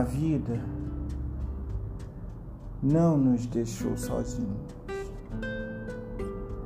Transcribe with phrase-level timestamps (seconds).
[0.00, 0.58] A vida
[2.82, 4.74] não nos deixou sozinhos.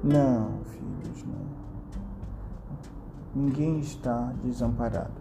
[0.05, 1.45] Não, filhos, não.
[3.35, 5.21] Ninguém está desamparado.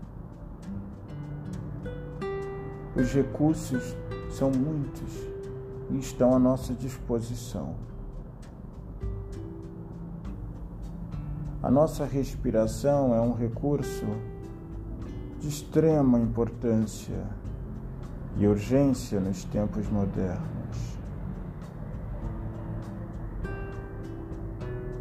[2.96, 3.98] Os recursos
[4.30, 5.28] são muitos
[5.90, 7.74] e estão à nossa disposição.
[11.64, 14.06] A nossa respiração é um recurso
[15.40, 17.42] de extrema importância
[18.38, 20.98] e urgência nos tempos modernos.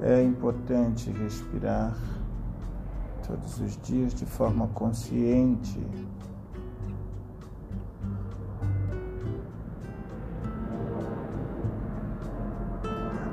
[0.03, 1.97] É importante respirar
[3.27, 5.81] todos os dias de forma consciente.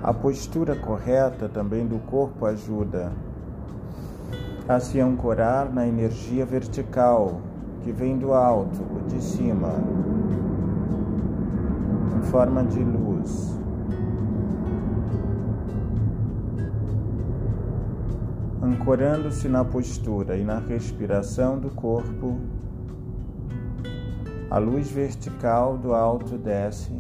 [0.02, 3.12] A postura correta também do corpo ajuda
[4.68, 7.42] a se ancorar na energia vertical
[7.84, 9.74] que vem do alto, de cima,
[12.18, 13.58] em forma de luz.
[18.62, 22.38] Ancorando-se na postura e na respiração do corpo,
[24.52, 26.92] a luz vertical do alto desce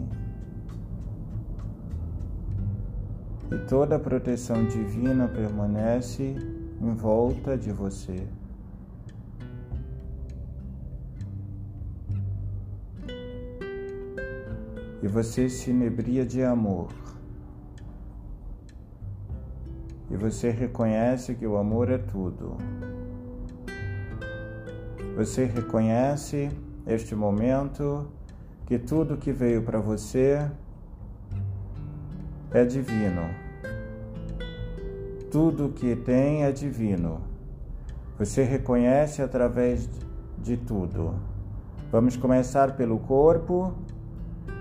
[3.51, 6.35] e toda a proteção divina permanece
[6.79, 8.27] em volta de você.
[15.01, 16.89] E você se inebria de amor.
[20.09, 22.57] E você reconhece que o amor é tudo.
[25.15, 26.49] Você reconhece
[26.87, 28.07] este momento
[28.65, 30.49] que tudo que veio para você
[32.51, 33.29] é divino.
[35.31, 37.21] Tudo que tem é divino.
[38.17, 39.87] Você reconhece através
[40.37, 41.15] de tudo.
[41.91, 43.75] Vamos começar pelo corpo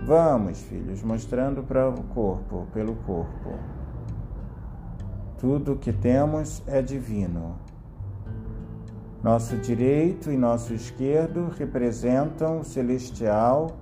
[0.05, 3.59] Vamos, filhos, mostrando para o corpo, pelo corpo.
[5.39, 7.57] Tudo que temos é divino.
[9.23, 13.77] Nosso direito e nosso esquerdo representam o celestial,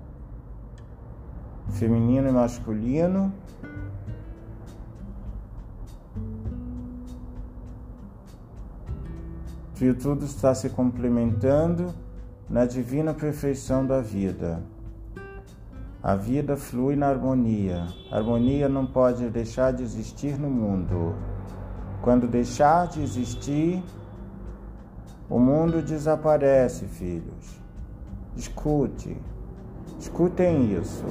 [1.70, 3.32] feminino e masculino.
[9.80, 11.94] E tudo está se complementando
[12.48, 14.62] na divina perfeição da vida.
[16.06, 17.88] A vida flui na harmonia.
[18.12, 21.16] A harmonia não pode deixar de existir no mundo.
[22.00, 23.82] Quando deixar de existir,
[25.28, 27.60] o mundo desaparece, filhos.
[28.36, 29.20] Escute,
[29.98, 31.04] escutem isso.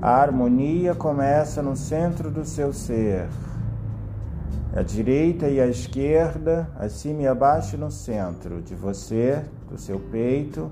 [0.00, 3.28] A harmonia começa no centro do seu ser.
[4.76, 10.70] A direita e a esquerda, acima e abaixo no centro de você, do seu peito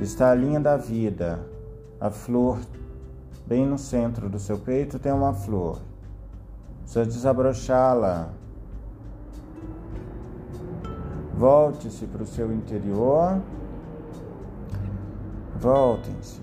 [0.00, 1.40] está a linha da vida,
[2.00, 2.58] a flor.
[3.46, 5.80] Bem no centro do seu peito tem uma flor.
[6.82, 8.30] Precisa desabrochá-la.
[11.34, 13.40] Volte-se para o seu interior.
[15.58, 16.40] Voltem-se.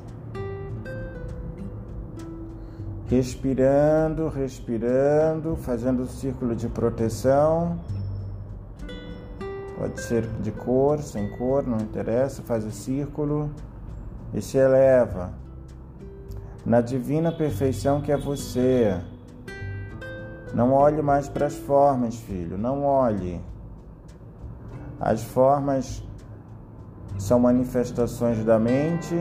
[3.07, 7.79] Respirando, respirando, fazendo o círculo de proteção.
[9.79, 13.49] Pode ser de cor, sem cor, não interessa, faz o círculo
[14.33, 15.31] e se eleva
[16.65, 18.99] na divina perfeição que é você.
[20.53, 23.39] Não olhe mais para as formas, filho, não olhe.
[24.99, 26.03] As formas
[27.17, 29.15] são manifestações da mente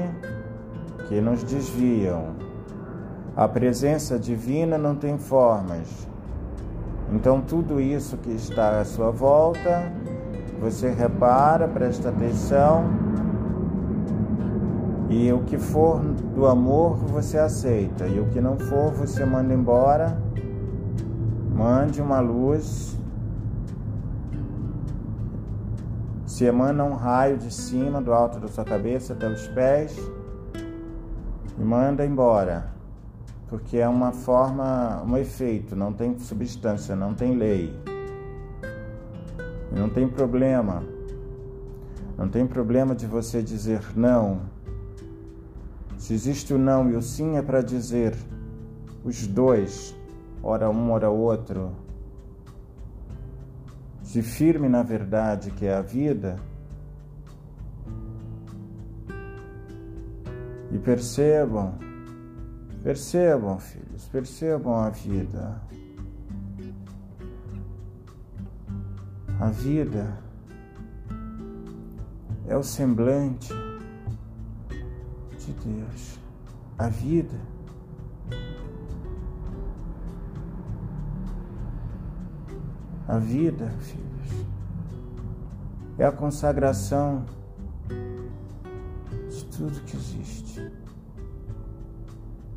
[1.07, 2.35] que nos desviam.
[3.37, 6.09] A presença divina não tem formas.
[7.13, 9.93] Então, tudo isso que está à sua volta
[10.61, 12.85] você repara, presta atenção.
[15.09, 16.01] E o que for
[16.35, 20.21] do amor você aceita, e o que não for você manda embora.
[21.55, 22.97] Mande uma luz.
[26.27, 29.99] Se emana um raio de cima, do alto da sua cabeça até os pés,
[31.59, 32.71] e manda embora.
[33.49, 37.75] Porque é uma forma, um efeito, não tem substância, não tem lei.
[39.79, 40.83] Não tem problema.
[42.17, 44.41] Não tem problema de você dizer não.
[45.97, 48.13] Se existe o não e o sim é para dizer
[49.05, 49.95] os dois,
[50.43, 51.71] ora um, ora outro.
[54.03, 56.37] Se firme na verdade que é a vida
[60.73, 61.75] e percebam,
[62.83, 65.61] percebam, filhos, percebam a vida.
[69.41, 70.19] A vida
[72.47, 73.53] é o semblante
[75.39, 76.19] de Deus.
[76.79, 77.39] A vida
[83.09, 84.47] A vida, filhos,
[85.97, 87.25] é a consagração
[89.31, 90.71] de tudo que existe.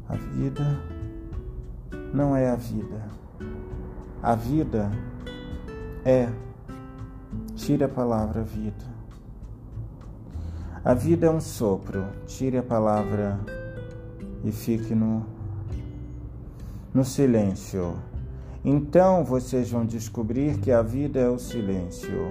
[0.09, 0.61] A vida
[2.13, 3.01] não é a vida.
[4.21, 4.91] A vida
[6.03, 6.29] é,
[7.55, 8.85] tire a palavra vida.
[10.83, 13.39] A vida é um sopro, tire a palavra
[14.43, 15.25] e fique no,
[16.93, 17.95] no silêncio.
[18.65, 22.29] Então vocês vão descobrir que a vida é o silêncio.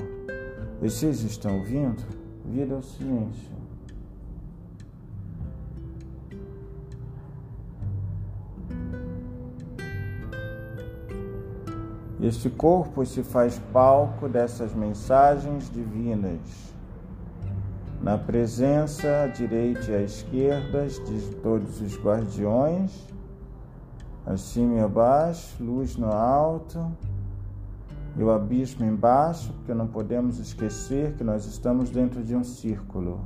[0.81, 2.03] Vocês estão ouvindo?
[2.45, 3.60] Vida é o silêncio.
[12.23, 16.41] Este corpo se faz palco dessas mensagens divinas.
[18.03, 23.11] Na presença à direita e à esquerda de todos os guardiões
[24.27, 26.95] acima e abaixo, luz no alto
[28.17, 33.21] e o abismo embaixo, porque não podemos esquecer que nós estamos dentro de um círculo.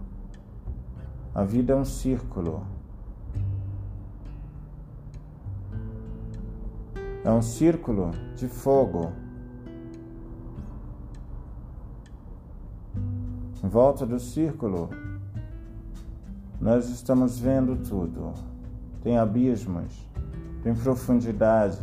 [1.34, 2.64] A vida é um círculo.
[7.24, 9.12] É um círculo de fogo.
[13.62, 14.90] Em volta do círculo,
[16.60, 18.34] nós estamos vendo tudo.
[19.02, 20.04] Tem abismos
[20.64, 21.78] tem profundidade.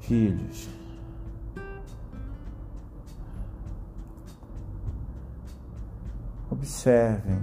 [0.00, 0.70] Filhos,
[6.50, 7.42] observem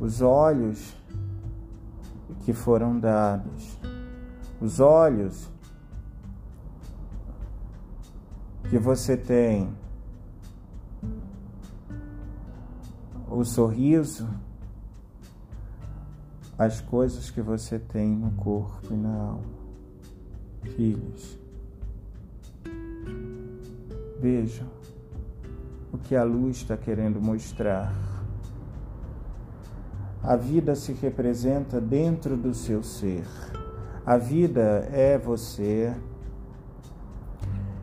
[0.00, 0.96] os olhos
[2.44, 3.78] que foram dados,
[4.62, 5.50] os olhos
[8.70, 9.68] que você tem,
[13.28, 14.28] o sorriso
[16.56, 19.62] as coisas que você tem no corpo e na alma.
[20.76, 21.36] Filhos,
[24.20, 24.68] vejam
[25.92, 27.92] o que a luz está querendo mostrar.
[30.22, 33.24] A vida se representa dentro do seu ser.
[34.04, 35.94] A vida é você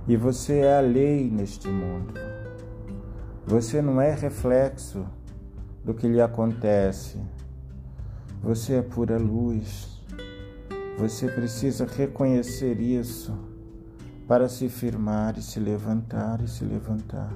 [0.05, 2.13] e você é a lei neste mundo.
[3.45, 5.05] Você não é reflexo
[5.81, 7.17] do que lhe acontece.
[8.43, 10.03] Você é pura luz.
[10.97, 13.33] Você precisa reconhecer isso
[14.27, 17.31] para se firmar e se levantar e se levantar.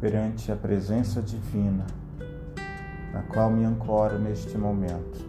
[0.00, 1.84] Perante a presença divina,
[3.12, 5.26] na qual me ancoro neste momento.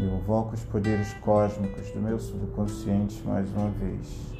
[0.00, 4.34] Eu invoco os poderes cósmicos do meu subconsciente mais uma vez.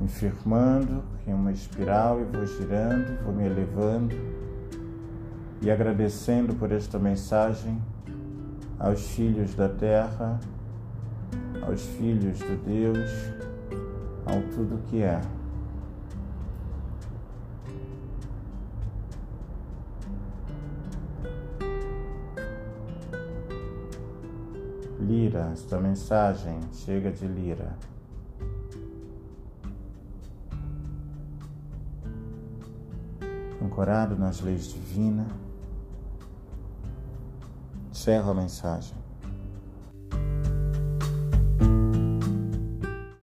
[0.00, 4.14] Me firmando em uma espiral e vou girando, vou me elevando
[5.60, 7.82] e agradecendo por esta mensagem
[8.82, 10.40] aos filhos da terra,
[11.64, 13.10] aos filhos do Deus,
[14.26, 15.20] ao tudo que é.
[24.98, 27.76] Lira, esta mensagem chega de Lira.
[33.62, 35.28] Ancorado nas leis divinas,
[38.02, 39.01] encerro a mensagem.